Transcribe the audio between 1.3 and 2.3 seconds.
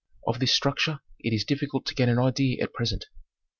is difficult to gain an